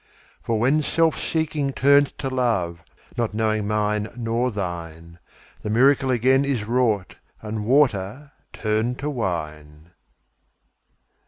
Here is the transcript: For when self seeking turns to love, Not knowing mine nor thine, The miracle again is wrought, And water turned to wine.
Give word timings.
For 0.41 0.59
when 0.59 0.81
self 0.81 1.19
seeking 1.19 1.73
turns 1.73 2.11
to 2.13 2.27
love, 2.29 2.81
Not 3.19 3.35
knowing 3.35 3.67
mine 3.67 4.09
nor 4.17 4.49
thine, 4.49 5.19
The 5.61 5.69
miracle 5.69 6.09
again 6.09 6.43
is 6.43 6.63
wrought, 6.63 7.17
And 7.43 7.65
water 7.65 8.31
turned 8.51 8.97
to 8.97 9.11
wine. 9.11 9.91